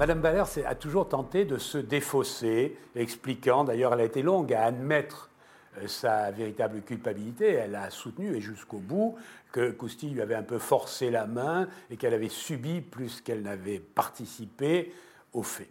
Madame 0.00 0.22
Baller 0.22 0.44
a 0.64 0.74
toujours 0.74 1.10
tenté 1.10 1.44
de 1.44 1.58
se 1.58 1.76
défausser, 1.76 2.74
expliquant, 2.96 3.64
d'ailleurs 3.64 3.92
elle 3.92 4.00
a 4.00 4.04
été 4.04 4.22
longue 4.22 4.50
à 4.54 4.64
admettre 4.64 5.28
euh, 5.76 5.88
sa 5.88 6.30
véritable 6.30 6.80
culpabilité. 6.80 7.52
Elle 7.52 7.74
a 7.74 7.90
soutenu, 7.90 8.34
et 8.34 8.40
jusqu'au 8.40 8.78
bout, 8.78 9.16
que 9.52 9.70
Cousti 9.70 10.08
lui 10.08 10.22
avait 10.22 10.36
un 10.36 10.42
peu 10.42 10.56
forcé 10.56 11.10
la 11.10 11.26
main 11.26 11.68
et 11.90 11.98
qu'elle 11.98 12.14
avait 12.14 12.30
subi 12.30 12.80
plus 12.80 13.20
qu'elle 13.20 13.42
n'avait 13.42 13.78
participé 13.78 14.94
aux 15.34 15.42
faits. 15.42 15.68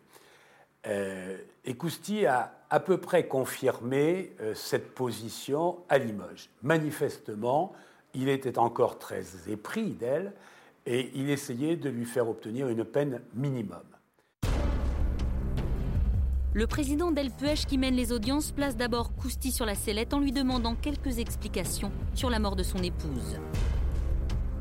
Euh, 0.86 1.36
et 1.66 1.74
Cousti 1.74 2.28
a 2.28 2.54
à 2.70 2.80
peu 2.80 3.00
près 3.00 3.28
confirmé 3.28 4.34
euh, 4.42 4.54
cette 4.54 4.94
position 4.94 5.80
à 5.90 5.98
Limoges. 5.98 6.52
Manifestement, 6.62 7.74
il 8.14 8.30
était 8.30 8.60
encore 8.60 9.00
très 9.00 9.24
épris 9.48 9.90
d'elle 9.90 10.34
et 10.86 11.10
il 11.16 11.32
essayait 11.32 11.78
de 11.78 11.90
lui 11.90 12.06
faire 12.06 12.30
obtenir 12.30 12.70
une 12.70 12.86
peine 12.86 13.22
minimum. 13.34 13.82
Le 16.52 16.66
président 16.66 17.12
d'Elpuech 17.12 17.68
qui 17.68 17.78
mène 17.78 17.94
les 17.94 18.12
audiences 18.12 18.52
place 18.52 18.76
d'abord 18.76 19.14
Cousti 19.14 19.52
sur 19.52 19.68
la 19.68 19.76
sellette 19.76 20.16
en 20.16 20.20
lui 20.20 20.32
demandant 20.32 20.74
quelques 20.74 21.20
explications 21.20 21.92
sur 22.16 22.32
la 22.32 22.40
mort 22.40 22.56
de 22.56 22.64
son 22.64 22.80
épouse. 22.80 23.40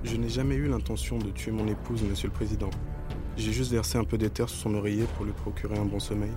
Je 0.05 0.17
n'ai 0.17 0.29
jamais 0.29 0.57
eu 0.57 0.69
l'intention 0.69 1.17
de 1.17 1.31
tuer 1.31 1.51
mon 1.51 1.67
épouse, 1.67 2.03
monsieur 2.03 2.29
le 2.29 2.35
président. 2.35 2.69
J'ai 3.39 3.53
juste 3.53 3.73
versé 3.73 3.97
un 3.97 4.05
peu 4.05 4.19
d'éther 4.19 4.51
sur 4.51 4.59
son 4.59 4.75
oreiller 4.75 5.05
pour 5.17 5.25
lui 5.25 5.33
procurer 5.33 5.79
un 5.79 5.87
bon 5.87 5.99
sommeil. 5.99 6.33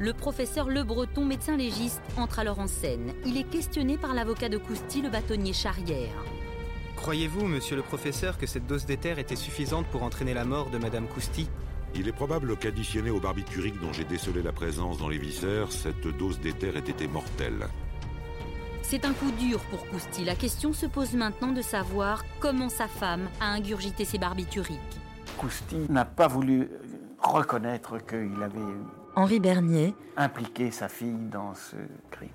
Le 0.00 0.12
professeur 0.12 0.68
Le 0.68 0.82
Breton, 0.82 1.24
médecin 1.24 1.56
légiste, 1.56 2.02
entre 2.16 2.40
alors 2.40 2.58
en 2.58 2.66
scène. 2.66 3.12
Il 3.24 3.36
est 3.36 3.48
questionné 3.48 3.98
par 3.98 4.14
l'avocat 4.14 4.48
de 4.48 4.58
Cousti, 4.58 5.00
le 5.00 5.10
bâtonnier 5.10 5.52
Charrière. 5.52 6.24
Croyez-vous, 6.96 7.46
monsieur 7.46 7.76
le 7.76 7.82
professeur, 7.82 8.36
que 8.36 8.46
cette 8.46 8.66
dose 8.66 8.84
d'éther 8.84 9.20
était 9.20 9.36
suffisante 9.36 9.86
pour 9.86 10.02
entraîner 10.02 10.34
la 10.34 10.44
mort 10.44 10.70
de 10.70 10.78
madame 10.78 11.06
Cousti 11.06 11.48
il 11.94 12.08
est 12.08 12.12
probable 12.12 12.56
qu'additionné 12.56 13.10
au 13.10 13.20
barbiturique 13.20 13.80
dont 13.80 13.92
j'ai 13.92 14.04
décelé 14.04 14.42
la 14.42 14.52
présence 14.52 14.98
dans 14.98 15.08
les 15.08 15.18
viscères, 15.18 15.72
cette 15.72 16.06
dose 16.18 16.40
d'éther 16.40 16.76
ait 16.76 16.90
été 16.90 17.08
mortelle. 17.08 17.66
C'est 18.82 19.04
un 19.04 19.12
coup 19.12 19.30
dur 19.32 19.60
pour 19.70 19.86
Cousti. 19.88 20.24
La 20.24 20.34
question 20.34 20.72
se 20.72 20.86
pose 20.86 21.14
maintenant 21.14 21.52
de 21.52 21.62
savoir 21.62 22.24
comment 22.40 22.68
sa 22.68 22.88
femme 22.88 23.28
a 23.40 23.52
ingurgité 23.52 24.04
ses 24.04 24.18
barbituriques. 24.18 24.78
Cousti 25.38 25.86
n'a 25.88 26.04
pas 26.04 26.26
voulu 26.26 26.68
reconnaître 27.18 27.98
qu'il 27.98 28.42
avait 28.42 28.58
Henri 29.16 29.40
Bernier 29.40 29.94
impliqué 30.16 30.70
sa 30.70 30.88
fille 30.88 31.28
dans 31.30 31.54
ce 31.54 31.76
crime. 32.10 32.30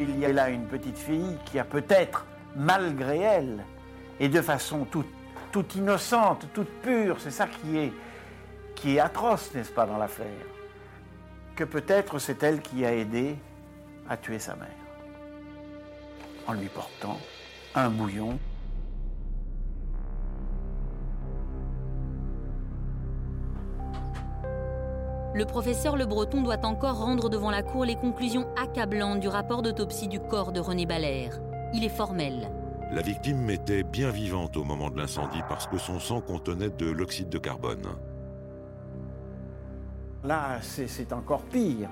Il 0.00 0.18
y 0.18 0.24
a 0.24 0.32
là 0.32 0.50
une 0.50 0.66
petite 0.66 0.98
fille 0.98 1.38
qui 1.44 1.58
a 1.58 1.64
peut-être, 1.64 2.26
malgré 2.56 3.18
elle, 3.18 3.64
et 4.20 4.28
de 4.28 4.40
façon 4.40 4.86
toute, 4.90 5.74
innocente, 5.74 6.46
toute 6.52 6.70
pure. 6.82 7.16
C'est 7.20 7.30
ça 7.30 7.46
qui 7.46 7.78
est, 7.78 7.92
qui 8.74 8.96
est 8.96 9.00
atroce, 9.00 9.52
n'est-ce 9.54 9.72
pas, 9.72 9.86
dans 9.86 9.98
l'affaire? 9.98 10.26
Que 11.56 11.64
peut-être 11.64 12.18
c'est 12.18 12.42
elle 12.42 12.60
qui 12.60 12.84
a 12.84 12.92
aidé 12.92 13.36
a 14.08 14.16
tué 14.16 14.38
sa 14.38 14.54
mère 14.56 14.68
en 16.46 16.52
lui 16.52 16.68
portant 16.68 17.18
un 17.74 17.88
bouillon. 17.88 18.38
Le 25.34 25.44
professeur 25.46 25.96
Le 25.96 26.06
Breton 26.06 26.42
doit 26.42 26.64
encore 26.64 26.98
rendre 26.98 27.28
devant 27.28 27.50
la 27.50 27.64
Cour 27.64 27.84
les 27.84 27.96
conclusions 27.96 28.46
accablantes 28.56 29.18
du 29.18 29.26
rapport 29.26 29.62
d'autopsie 29.62 30.06
du 30.06 30.20
corps 30.20 30.52
de 30.52 30.60
René 30.60 30.86
Balaire. 30.86 31.40
Il 31.72 31.82
est 31.82 31.88
formel. 31.88 32.50
La 32.94 33.02
victime 33.02 33.50
était 33.50 33.82
bien 33.82 34.10
vivante 34.10 34.56
au 34.56 34.62
moment 34.62 34.88
de 34.88 34.96
l'incendie 34.98 35.42
parce 35.48 35.66
que 35.66 35.78
son 35.78 35.98
sang 35.98 36.20
contenait 36.20 36.70
de 36.70 36.88
l'oxyde 36.88 37.28
de 37.28 37.38
carbone. 37.38 37.82
Là, 40.22 40.58
c'est 40.62 41.12
encore 41.12 41.42
pire. 41.42 41.88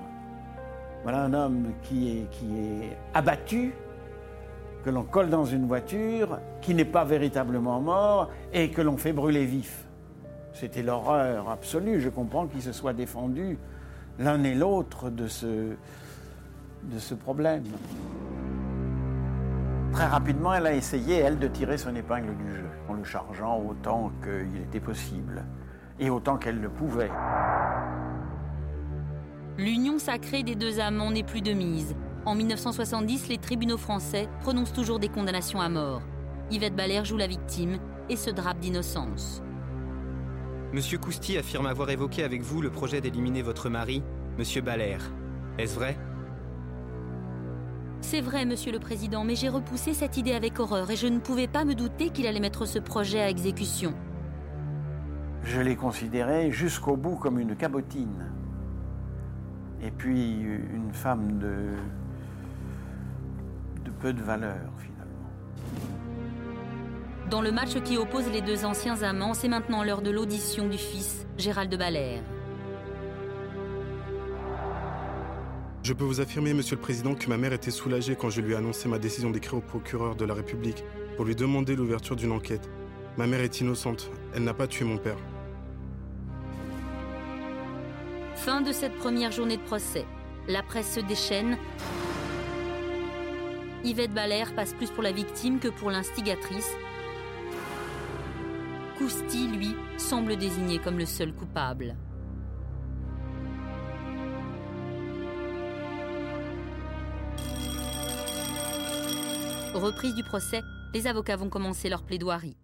Voilà 1.03 1.23
un 1.23 1.33
homme 1.33 1.73
qui 1.81 2.09
est, 2.09 2.29
qui 2.31 2.57
est 2.57 2.97
abattu, 3.13 3.73
que 4.85 4.89
l'on 4.89 5.03
colle 5.03 5.29
dans 5.29 5.43
une 5.43 5.67
voiture, 5.67 6.39
qui 6.61 6.73
n'est 6.73 6.85
pas 6.85 7.03
véritablement 7.03 7.81
mort 7.81 8.29
et 8.53 8.71
que 8.71 8.81
l'on 8.81 8.95
fait 8.95 9.11
brûler 9.11 9.45
vif. 9.45 9.85
C'était 10.53 10.83
l'horreur 10.83 11.49
absolue. 11.49 11.99
Je 11.99 12.07
comprends 12.07 12.47
qu'ils 12.47 12.61
se 12.61 12.71
soient 12.71 12.93
défendus 12.93 13.57
l'un 14.19 14.41
et 14.45 14.55
l'autre 14.55 15.09
de 15.09 15.27
ce, 15.27 15.75
de 16.83 16.99
ce 16.99 17.13
problème. 17.13 17.63
Très 19.93 20.07
rapidement, 20.07 20.53
elle 20.53 20.65
a 20.65 20.73
essayé, 20.73 21.17
elle, 21.17 21.37
de 21.37 21.47
tirer 21.47 21.77
son 21.77 21.95
épingle 21.95 22.35
du 22.35 22.51
jeu, 22.51 22.65
en 22.89 22.93
le 22.93 23.03
chargeant 23.03 23.59
autant 23.59 24.11
qu'il 24.23 24.61
était 24.61 24.79
possible 24.79 25.45
et 25.99 26.09
autant 26.09 26.37
qu'elle 26.37 26.59
le 26.59 26.69
pouvait. 26.69 27.11
L'union 29.59 29.99
sacrée 29.99 30.41
des 30.41 30.55
deux 30.55 30.79
amants 30.79 31.11
n'est 31.11 31.23
plus 31.23 31.41
de 31.41 31.53
mise. 31.53 31.95
En 32.25 32.33
1970, 32.33 33.27
les 33.27 33.37
tribunaux 33.37 33.77
français 33.77 34.27
prononcent 34.41 34.73
toujours 34.73 34.97
des 34.97 35.09
condamnations 35.09 35.61
à 35.61 35.69
mort. 35.69 36.01
Yvette 36.49 36.75
Balaire 36.75 37.05
joue 37.05 37.17
la 37.17 37.27
victime 37.27 37.77
et 38.09 38.15
se 38.15 38.31
drape 38.31 38.59
d'innocence. 38.59 39.43
Monsieur 40.73 40.97
Cousty 40.97 41.37
affirme 41.37 41.67
avoir 41.67 41.91
évoqué 41.91 42.23
avec 42.23 42.41
vous 42.41 42.63
le 42.63 42.71
projet 42.71 42.99
d'éliminer 42.99 43.43
votre 43.43 43.69
mari, 43.69 44.01
Monsieur 44.39 44.61
Balaire. 44.63 45.11
Est-ce 45.59 45.75
vrai? 45.75 45.95
C'est 48.13 48.21
vrai, 48.21 48.45
Monsieur 48.45 48.71
le 48.71 48.77
Président, 48.77 49.23
mais 49.23 49.35
j'ai 49.35 49.49
repoussé 49.49 49.95
cette 49.95 50.17
idée 50.17 50.33
avec 50.33 50.59
horreur 50.59 50.91
et 50.91 50.95
je 50.95 51.07
ne 51.07 51.17
pouvais 51.17 51.47
pas 51.47 51.65
me 51.65 51.73
douter 51.73 52.11
qu'il 52.11 52.27
allait 52.27 52.39
mettre 52.39 52.67
ce 52.67 52.77
projet 52.77 53.19
à 53.19 53.27
exécution. 53.27 53.95
Je 55.43 55.59
l'ai 55.59 55.75
considéré 55.75 56.51
jusqu'au 56.51 56.95
bout 56.95 57.15
comme 57.15 57.39
une 57.39 57.55
cabotine. 57.55 58.29
Et 59.81 59.89
puis 59.89 60.41
une 60.41 60.93
femme 60.93 61.39
de, 61.39 61.73
de 63.83 63.89
peu 63.89 64.13
de 64.13 64.21
valeur, 64.21 64.69
finalement. 64.77 65.31
Dans 67.31 67.41
le 67.41 67.51
match 67.51 67.81
qui 67.81 67.97
oppose 67.97 68.29
les 68.31 68.41
deux 68.41 68.63
anciens 68.63 69.01
amants, 69.01 69.33
c'est 69.33 69.49
maintenant 69.49 69.83
l'heure 69.83 70.03
de 70.03 70.11
l'audition 70.11 70.67
du 70.67 70.77
fils, 70.77 71.25
Gérald 71.39 71.71
de 71.71 71.77
Balaire. 71.77 72.21
Je 75.83 75.91
peux 75.91 76.05
vous 76.05 76.21
affirmer, 76.21 76.53
Monsieur 76.53 76.77
le 76.77 76.81
Président, 76.81 77.13
que 77.13 77.27
ma 77.27 77.35
mère 77.35 77.51
était 77.51 77.69
soulagée 77.69 78.15
quand 78.15 78.29
je 78.29 78.39
lui 78.39 78.53
ai 78.53 78.55
annoncé 78.55 78.87
ma 78.87 78.99
décision 78.99 79.31
d'écrire 79.31 79.55
au 79.55 79.61
procureur 79.61 80.15
de 80.15 80.23
la 80.23 80.33
République 80.33 80.81
pour 81.17 81.25
lui 81.25 81.35
demander 81.35 81.75
l'ouverture 81.75 82.15
d'une 82.15 82.31
enquête. 82.31 82.69
Ma 83.17 83.27
mère 83.27 83.41
est 83.41 83.59
innocente. 83.59 84.09
Elle 84.33 84.45
n'a 84.45 84.53
pas 84.53 84.65
tué 84.65 84.85
mon 84.85 84.97
père. 84.97 85.17
Fin 88.35 88.61
de 88.61 88.71
cette 88.71 88.95
première 88.95 89.33
journée 89.33 89.57
de 89.57 89.61
procès. 89.61 90.05
La 90.47 90.63
presse 90.63 90.93
se 90.93 91.01
déchaîne. 91.01 91.57
Yvette 93.83 94.13
Balaire 94.13 94.55
passe 94.55 94.73
plus 94.73 94.89
pour 94.89 95.03
la 95.03 95.11
victime 95.11 95.59
que 95.59 95.67
pour 95.67 95.91
l'instigatrice. 95.91 96.71
Cousty, 98.97 99.49
lui, 99.49 99.75
semble 99.97 100.37
désigné 100.37 100.79
comme 100.79 100.97
le 100.97 101.05
seul 101.05 101.33
coupable. 101.33 101.97
Reprise 109.73 110.13
du 110.13 110.23
procès, 110.23 110.61
les 110.93 111.07
avocats 111.07 111.35
vont 111.35 111.49
commencer 111.49 111.89
leur 111.89 112.03
plaidoirie. 112.03 112.55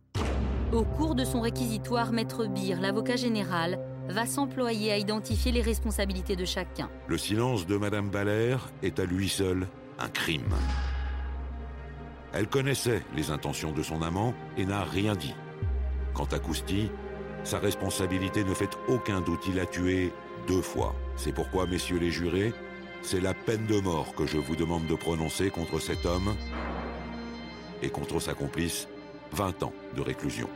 Au 0.72 0.84
cours 0.84 1.16
de 1.16 1.26
son 1.26 1.42
réquisitoire, 1.42 2.12
Maître 2.12 2.46
Beer, 2.46 2.76
l'avocat 2.80 3.16
général, 3.16 3.80
va 4.08 4.28
s'employer 4.28 4.92
à 4.92 4.98
identifier 4.98 5.52
les 5.52 5.62
responsabilités 5.62 6.36
de 6.36 6.46
chacun. 6.46 6.88
Le 7.08 7.18
silence 7.18 7.66
de 7.66 7.78
Madame 7.78 8.12
Balaire 8.12 8.70
est 8.84 9.00
à 9.00 9.06
lui 9.06 9.28
seul 9.28 9.68
un 9.98 10.08
crime. 10.08 10.54
Elle 12.32 12.48
connaissait 12.48 13.04
les 13.16 13.32
intentions 13.32 13.72
de 13.72 13.82
son 13.82 14.04
amant 14.04 14.36
et 14.56 14.66
n'a 14.66 14.84
rien 14.84 15.16
dit. 15.16 15.34
Quant 16.14 16.28
à 16.32 16.38
Cousty, 16.38 16.92
sa 17.44 17.58
responsabilité 17.58 18.44
ne 18.44 18.54
fait 18.54 18.78
aucun 18.88 19.22
doute. 19.22 19.48
Il 19.48 19.60
a 19.60 19.66
tué 19.66 20.14
deux 20.48 20.62
fois. 20.62 20.94
C'est 21.16 21.34
pourquoi, 21.34 21.66
messieurs 21.66 21.98
les 21.98 22.12
jurés, 22.12 22.54
c'est 23.02 23.22
la 23.22 23.34
peine 23.34 23.66
de 23.66 23.80
mort 23.80 24.14
que 24.14 24.28
je 24.28 24.38
vous 24.38 24.56
demande 24.56 24.86
de 24.86 24.96
prononcer 24.96 25.50
contre 25.50 25.80
cet 25.80 26.06
homme 26.06 26.36
et 27.82 27.90
contre 27.90 28.20
sa 28.20 28.34
complice 28.34 28.88
20 29.34 29.64
ans 29.64 29.74
de 29.96 30.02
réclusion. 30.02 30.50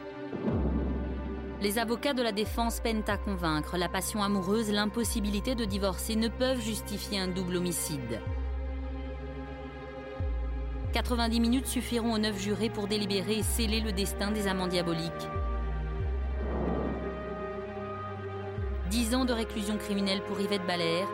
Les 1.62 1.80
avocats 1.80 2.14
de 2.14 2.22
la 2.22 2.34
défense 2.34 2.82
peinent 2.82 3.06
à 3.08 3.18
convaincre. 3.18 3.78
La 3.78 3.88
passion 3.88 4.22
amoureuse, 4.22 4.70
l'impossibilité 4.70 5.56
de 5.56 5.64
divorcer 5.64 6.16
ne 6.16 6.28
peuvent 6.28 6.60
justifier 6.60 7.20
un 7.20 7.28
double 7.28 7.56
homicide. 7.56 8.20
90 10.92 11.40
minutes 11.40 11.68
suffiront 11.68 12.14
aux 12.14 12.18
neuf 12.18 12.40
jurés 12.40 12.70
pour 12.70 12.88
délibérer 12.88 13.38
et 13.38 13.44
sceller 13.44 13.80
le 13.80 13.94
destin 13.94 14.32
des 14.32 14.48
amants 14.48 14.68
diaboliques. 14.68 15.12
10 18.90 19.16
ans 19.16 19.26
de 19.26 19.34
réclusion 19.34 19.78
criminelle 19.78 20.22
pour 20.22 20.40
Yvette 20.40 20.68
Balaire 20.68 21.08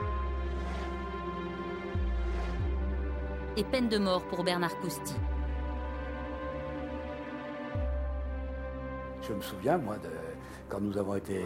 et 3.56 3.64
peine 3.64 3.88
de 3.88 3.98
mort 3.98 4.24
pour 4.24 4.44
Bernard 4.44 4.78
Cousty. 4.80 5.14
Je 9.30 9.36
me 9.36 9.42
souviens, 9.42 9.78
moi, 9.78 9.98
de, 9.98 10.10
quand 10.70 10.82
nous 10.82 10.98
avons 10.98 11.16
été. 11.16 11.46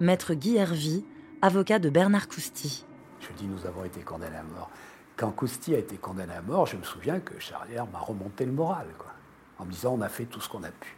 Maître 0.00 0.32
Guy 0.32 0.56
Hervy, 0.56 1.04
avocat 1.42 1.78
de 1.78 1.90
Bernard 1.90 2.26
Cousty. 2.26 2.86
Je 3.20 3.28
dis 3.36 3.46
nous 3.46 3.66
avons 3.66 3.84
été 3.84 4.00
condamnés 4.00 4.36
à 4.36 4.42
mort. 4.42 4.70
Quand 5.14 5.30
Cousty 5.30 5.74
a 5.74 5.78
été 5.78 5.98
condamné 5.98 6.32
à 6.32 6.40
mort, 6.40 6.64
je 6.64 6.78
me 6.78 6.82
souviens 6.82 7.20
que 7.20 7.38
Charrière 7.38 7.86
m'a 7.86 7.98
remonté 7.98 8.46
le 8.46 8.52
moral, 8.52 8.86
quoi, 8.96 9.12
en 9.58 9.66
me 9.66 9.70
disant 9.70 9.92
on 9.92 10.00
a 10.00 10.08
fait 10.08 10.24
tout 10.24 10.40
ce 10.40 10.48
qu'on 10.48 10.62
a 10.62 10.70
pu. 10.70 10.96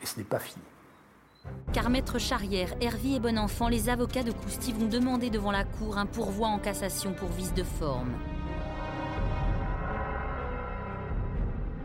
Et 0.00 0.06
ce 0.06 0.16
n'est 0.18 0.24
pas 0.24 0.38
fini. 0.38 0.64
Car 1.72 1.90
Maître 1.90 2.20
Charrière, 2.20 2.72
Hervy 2.80 3.16
et 3.16 3.20
Bonenfant, 3.20 3.66
les 3.66 3.88
avocats 3.88 4.22
de 4.22 4.30
Cousty 4.30 4.72
vont 4.72 4.86
demander 4.86 5.28
devant 5.28 5.50
la 5.50 5.64
Cour 5.64 5.98
un 5.98 6.06
pourvoi 6.06 6.46
en 6.46 6.60
cassation 6.60 7.14
pour 7.14 7.30
vice 7.30 7.52
de 7.52 7.64
forme. 7.64 8.12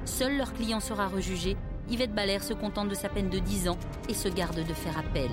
Seul 0.05 0.37
leur 0.37 0.53
client 0.53 0.79
sera 0.79 1.07
rejugé. 1.07 1.57
Yvette 1.89 2.13
Balaire 2.13 2.43
se 2.43 2.53
contente 2.53 2.89
de 2.89 2.95
sa 2.95 3.09
peine 3.09 3.29
de 3.29 3.39
10 3.39 3.69
ans 3.69 3.77
et 4.09 4.13
se 4.13 4.27
garde 4.27 4.57
de 4.57 4.73
faire 4.73 4.97
appel. 4.97 5.31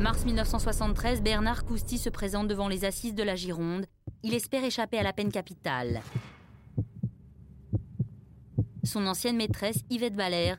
Mars 0.00 0.24
1973, 0.24 1.22
Bernard 1.22 1.64
Cousty 1.64 1.96
se 1.96 2.10
présente 2.10 2.48
devant 2.48 2.66
les 2.66 2.84
assises 2.84 3.14
de 3.14 3.22
la 3.22 3.36
Gironde. 3.36 3.86
Il 4.24 4.34
espère 4.34 4.64
échapper 4.64 4.98
à 4.98 5.04
la 5.04 5.12
peine 5.12 5.30
capitale. 5.30 6.02
Son 8.82 9.06
ancienne 9.06 9.36
maîtresse, 9.36 9.78
Yvette 9.90 10.16
Balaire, 10.16 10.58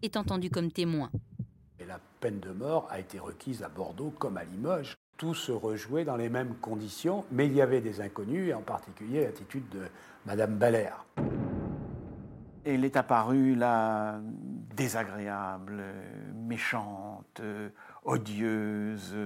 est 0.00 0.16
entendue 0.16 0.48
comme 0.48 0.72
témoin. 0.72 1.10
Peine 2.20 2.40
de 2.40 2.50
mort 2.50 2.86
a 2.90 3.00
été 3.00 3.18
requise 3.18 3.62
à 3.62 3.70
Bordeaux 3.70 4.12
comme 4.18 4.36
à 4.36 4.44
Limoges. 4.44 4.94
Tout 5.16 5.32
se 5.32 5.52
rejouait 5.52 6.04
dans 6.04 6.16
les 6.16 6.28
mêmes 6.28 6.54
conditions, 6.56 7.24
mais 7.32 7.46
il 7.46 7.54
y 7.54 7.62
avait 7.62 7.80
des 7.80 8.02
inconnus, 8.02 8.50
et 8.50 8.54
en 8.54 8.60
particulier 8.60 9.24
l'attitude 9.24 9.66
de 9.70 9.86
Madame 10.26 10.56
Balaire. 10.56 11.06
Et 12.66 12.74
elle 12.74 12.84
est 12.84 12.96
apparue 12.96 13.54
là 13.54 14.20
désagréable, 14.76 15.82
méchante, 16.34 17.40
odieuse. 18.04 19.16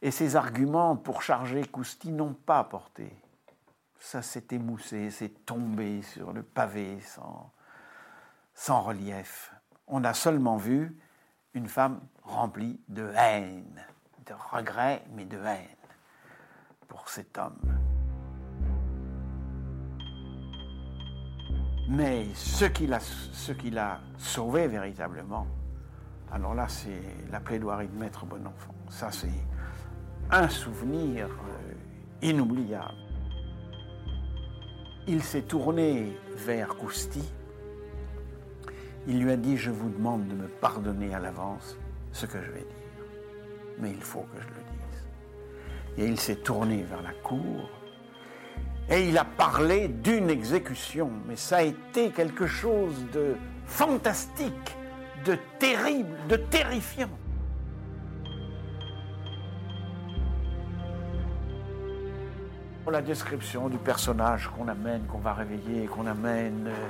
Et 0.00 0.12
ses 0.12 0.36
arguments 0.36 0.94
pour 0.94 1.22
charger 1.22 1.64
Cousty 1.64 2.12
n'ont 2.12 2.34
pas 2.34 2.62
porté. 2.62 3.12
Ça 3.98 4.22
s'est 4.22 4.46
émoussé, 4.52 5.10
c'est 5.10 5.44
tombé 5.44 6.02
sur 6.02 6.32
le 6.32 6.44
pavé 6.44 7.00
sans, 7.00 7.50
sans 8.54 8.80
relief. 8.80 9.52
On 9.88 10.04
a 10.04 10.14
seulement 10.14 10.56
vu 10.56 10.96
une 11.56 11.68
femme 11.68 12.00
remplie 12.22 12.78
de 12.88 13.10
haine, 13.16 13.82
de 14.26 14.34
regret, 14.52 15.02
mais 15.14 15.24
de 15.24 15.38
haine 15.38 15.66
pour 16.86 17.08
cet 17.08 17.38
homme. 17.38 17.78
Mais 21.88 22.26
ce 22.34 22.66
qui 22.66 22.86
l'a, 22.86 24.00
sauvé 24.18 24.68
véritablement, 24.68 25.46
Alors 26.30 26.54
là, 26.54 26.68
c'est 26.68 27.02
la 27.30 27.40
plaidoirie 27.40 27.88
de 27.88 27.96
Maître 27.96 28.26
Bonenfant. 28.26 28.74
Ça, 28.90 29.10
c'est 29.10 29.28
un 30.30 30.48
souvenir 30.48 31.28
euh, 31.28 31.72
inoubliable. 32.20 32.92
Il 35.06 35.22
s'est 35.22 35.42
tourné 35.42 36.18
vers 36.34 36.76
Cousty. 36.76 37.22
Il 39.06 39.22
lui 39.22 39.30
a 39.30 39.36
dit, 39.36 39.56
je 39.56 39.70
vous 39.70 39.88
demande 39.88 40.26
de 40.26 40.34
me 40.34 40.48
pardonner 40.48 41.14
à 41.14 41.20
l'avance 41.20 41.78
ce 42.12 42.26
que 42.26 42.42
je 42.42 42.50
vais 42.50 42.60
dire. 42.60 43.04
Mais 43.78 43.90
il 43.90 44.02
faut 44.02 44.26
que 44.34 44.40
je 44.40 44.48
le 44.48 44.54
dise. 44.54 46.04
Et 46.04 46.08
il 46.08 46.18
s'est 46.18 46.36
tourné 46.36 46.82
vers 46.82 47.02
la 47.02 47.12
cour 47.12 47.70
et 48.88 49.08
il 49.08 49.18
a 49.18 49.24
parlé 49.24 49.88
d'une 49.88 50.30
exécution. 50.30 51.10
Mais 51.26 51.36
ça 51.36 51.58
a 51.58 51.62
été 51.62 52.10
quelque 52.10 52.46
chose 52.46 53.04
de 53.12 53.34
fantastique, 53.66 54.76
de 55.24 55.36
terrible, 55.58 56.16
de 56.28 56.36
terrifiant. 56.36 57.10
La 62.88 63.02
description 63.02 63.68
du 63.68 63.78
personnage 63.78 64.48
qu'on 64.48 64.68
amène, 64.68 65.02
qu'on 65.06 65.18
va 65.18 65.34
réveiller, 65.34 65.86
qu'on 65.86 66.06
amène, 66.06 66.68
euh, 66.68 66.88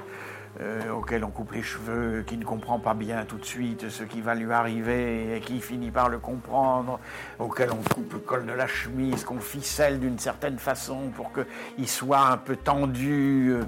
euh, 0.61 0.91
auquel 0.91 1.25
on 1.25 1.31
coupe 1.31 1.53
les 1.53 1.63
cheveux, 1.63 2.25
qui 2.27 2.37
ne 2.39 2.45
comprend 2.45 2.79
pas 2.79 2.95
bien 2.95 3.25
tout 3.25 3.37
de 3.37 3.45
suite 3.45 3.91
ce 3.91 4.05
qui 4.05 4.21
va 4.21 4.35
lui 4.35 4.53
arriver 4.53 5.37
et 5.37 5.41
qui 5.41 5.61
finit 5.61 5.91
par 5.91 6.09
le 6.09 6.19
comprendre, 6.19 6.99
auquel 7.39 7.71
on 7.73 7.95
coupe 7.95 8.13
le 8.15 8.19
col 8.21 8.47
de 8.47 8.53
la 8.53 8.67
chemise, 8.67 9.25
qu'on 9.25 9.41
ficelle 9.41 10.01
d'une 10.01 10.19
certaine 10.19 10.59
façon 10.59 11.11
pour 11.15 11.31
qu'il 11.33 11.89
soit 11.89 12.29
un 12.29 12.37
peu 12.39 12.57
tendu. 12.57 13.51
Euh, 13.51 13.63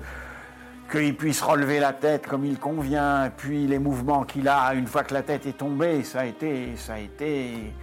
qu'il 0.90 1.14
puisse 1.14 1.42
relever 1.42 1.80
la 1.80 1.92
tête 1.92 2.26
comme 2.26 2.46
il 2.46 2.58
convient, 2.58 3.30
puis 3.36 3.66
les 3.66 3.78
mouvements 3.78 4.24
qu'il 4.24 4.48
a 4.48 4.72
une 4.72 4.86
fois 4.86 5.04
que 5.04 5.12
la 5.12 5.22
tête 5.22 5.44
est 5.44 5.58
tombée, 5.58 6.02
ça 6.02 6.20
a 6.20 6.24
été, 6.24 6.76
ça 6.76 6.94
a 6.94 6.98
été 6.98 7.74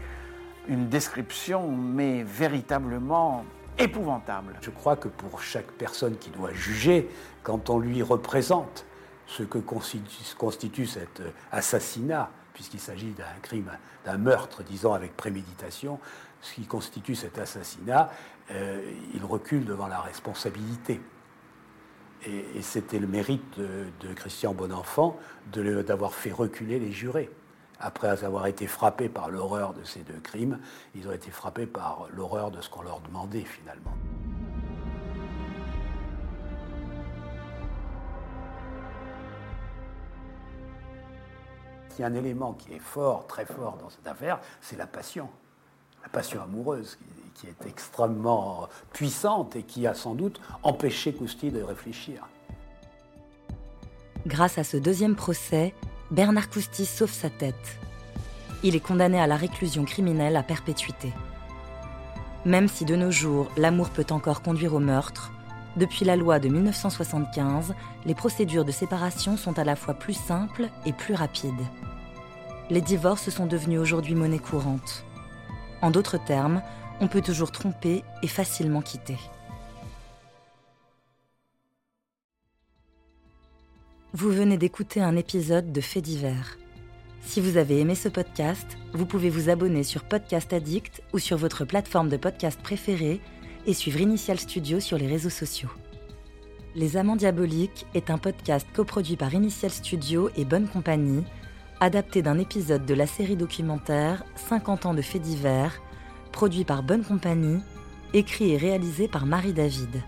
une 0.68 0.88
description, 0.88 1.70
mais 1.72 2.24
véritablement 2.24 3.46
épouvantable. 3.78 4.56
Je 4.62 4.72
crois 4.72 4.96
que 4.96 5.08
pour 5.08 5.42
chaque 5.42 5.72
personne 5.74 6.18
qui 6.18 6.32
doit 6.32 6.52
juger, 6.52 7.08
quand 7.44 7.70
on 7.70 7.78
lui 7.78 8.02
représente 8.02 8.86
ce 9.27 9.44
que 9.44 9.58
constitue, 9.58 10.86
cet 10.86 11.22
assassinat, 11.51 12.29
puisqu'il 12.53 12.79
s'agit 12.79 13.12
d'un 13.12 13.25
crime, 13.41 13.72
d'un 14.05 14.17
meurtre, 14.17 14.63
disons, 14.63 14.94
avec 14.94 15.15
préméditation, 15.17 16.00
ce 16.41 16.53
qui 16.53 16.65
constitue 16.65 17.15
cet 17.15 17.38
assassinat, 17.39 18.12
euh, 18.51 18.94
il 19.13 19.25
recule 19.25 19.65
devant 19.65 19.88
la 19.88 20.00
responsabilité. 20.00 21.01
Et, 22.27 22.62
c'était 22.62 23.00
le 23.00 23.08
mérite 23.08 23.60
de, 23.60 24.13
Christian 24.13 24.53
Bonenfant 24.53 25.20
d'avoir 25.48 26.13
fait 26.13 26.32
reculer 26.32 26.79
les 26.79 26.91
jurés. 26.91 27.29
Après 27.79 28.24
avoir 28.24 28.48
été 28.48 28.67
frappés 28.67 29.10
par 29.10 29.29
l'horreur 29.29 29.74
de 29.74 29.84
ces 29.84 30.00
deux 30.00 30.20
crimes, 30.24 30.60
ils 30.96 31.08
ont 31.08 31.12
été 31.12 31.29
frappés 31.29 31.67
par 31.67 32.08
l'horreur 32.15 32.51
de 32.51 32.62
ce 32.62 32.70
qu'on 32.70 32.82
leur 32.82 33.01
demandait 33.01 33.44
finalement. 33.44 33.96
Il 41.98 42.02
y 42.02 42.04
a 42.04 42.08
un 42.08 42.14
élément 42.14 42.54
qui 42.54 42.74
est 42.74 42.80
fort, 42.80 43.25
très 43.28 43.46
fort 43.46 43.78
dans 43.82 43.90
cette 43.90 44.08
affaire, 44.08 44.40
c'est 44.62 44.78
la 44.78 44.88
passion. 44.88 45.30
La 46.04 46.10
passion 46.10 46.42
amoureuse 46.42 46.98
qui 47.36 47.48
est 47.48 47.68
extrêmement 47.68 48.68
puissante 48.94 49.56
et 49.56 49.64
qui 49.64 49.88
a 49.88 49.94
sans 49.94 50.14
doute 50.14 50.40
empêché 50.64 51.14
Cousty 51.14 51.52
de 51.52 51.62
réfléchir. 51.62 52.28
Grâce 54.25 54.58
à 54.58 54.64
ce 54.64 54.78
deuxième 54.78 55.16
procès, 55.16 55.74
Bernard 56.12 56.50
Cousty 56.50 56.86
sauve 56.86 57.12
sa 57.12 57.30
tête. 57.30 57.80
Il 58.64 58.75
est 58.75 58.80
condamné 58.80 59.20
à 59.20 59.28
la 59.28 59.36
réclusion 59.36 59.86
criminelle 59.86 60.36
à 60.38 60.44
perpétuité. 60.44 61.14
Même 62.46 62.68
si 62.68 62.86
de 62.86 62.96
nos 62.96 63.12
jours 63.12 63.52
l'amour 63.58 63.90
peut 63.90 64.06
encore 64.12 64.42
conduire 64.42 64.74
au 64.74 64.80
meurtre, 64.80 65.32
depuis 65.78 66.06
la 66.06 66.16
loi 66.16 66.40
de 66.40 66.48
1975, 66.48 67.74
les 68.06 68.16
procédures 68.16 68.64
de 68.64 68.72
séparation 68.72 69.36
sont 69.36 69.60
à 69.60 69.66
la 69.66 69.75
fois 69.75 69.93
plus 69.93 70.13
simples 70.13 70.69
et 70.86 70.93
plus 70.93 71.13
rapides. 71.13 71.52
Les 72.71 72.82
divorces 72.82 73.30
sont 73.30 73.45
devenus 73.45 73.80
aujourd'hui 73.80 74.15
monnaie 74.15 74.39
courante. 74.39 75.06
En 75.84 75.91
d'autres 75.91 76.17
termes, 76.17 76.63
on 76.99 77.08
peut 77.08 77.21
toujours 77.21 77.51
tromper 77.51 78.04
et 78.23 78.28
facilement 78.28 78.82
quitter. 78.82 79.17
Vous 84.13 84.32
venez 84.32 84.58
d'écouter 84.58 85.01
un 85.01 85.15
épisode 85.15 85.71
de 85.71 85.82
Faits 85.82 86.04
divers. 86.04 86.58
Si 87.21 87.39
vous 87.39 87.58
avez 87.58 87.80
aimé 87.80 87.93
ce 87.95 88.10
podcast, 88.10 88.78
vous 88.93 89.06
pouvez 89.06 89.30
vous 89.30 89.49
abonner 89.49 89.84
sur 89.84 90.04
Podcast 90.04 90.51
Addict 90.54 91.04
ou 91.13 91.19
sur 91.19 91.38
votre 91.38 91.65
plateforme 91.65 92.10
de 92.10 92.17
podcast 92.17 92.60
préférée 92.62 93.19
et 93.67 93.73
suivre 93.73 93.99
Initial 93.99 94.39
Studio 94.39 94.80
sur 94.80 94.97
les 94.97 95.08
réseaux 95.08 95.30
sociaux. 95.30 95.71
Les 96.75 96.97
Amants 96.97 97.15
Diaboliques 97.15 97.86
est 97.93 98.10
un 98.10 98.17
podcast 98.17 98.65
coproduit 98.73 99.17
par 99.17 99.34
Initial 99.34 99.71
Studio 99.71 100.30
et 100.36 100.45
Bonne 100.45 100.67
Compagnie, 100.67 101.23
adapté 101.80 102.22
d'un 102.22 102.40
épisode 102.40 102.86
de 102.86 102.94
la 102.94 103.08
série 103.08 103.36
documentaire 103.36 104.24
50 104.36 104.86
ans 104.86 104.94
de 104.94 105.02
faits 105.02 105.22
divers 105.22 105.82
produit 106.32 106.66
par 106.66 106.84
Bonne 106.84 107.04
Compagnie, 107.04 107.62
écrit 108.14 108.52
et 108.52 108.58
réalisé 108.58 109.08
par 109.08 109.26
Marie 109.26 109.54
David. 109.54 110.04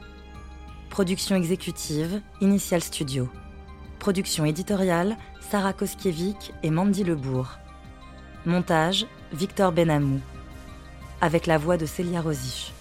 Production 0.90 1.38
exécutive, 1.38 2.22
Initial 2.42 2.84
Studio. 2.84 3.30
Production 4.00 4.44
éditoriale, 4.44 5.16
Sarah 5.40 5.72
Koskiewicz 5.72 6.52
et 6.64 6.70
Mandy 6.70 7.06
Lebourg. 7.06 7.60
Montage, 8.46 9.08
Victor 9.32 9.72
Benamou. 9.72 10.20
Avec 11.22 11.48
la 11.48 11.58
voix 11.58 11.78
de 11.78 11.86
Célia 11.86 12.22
Rosich. 12.22 12.74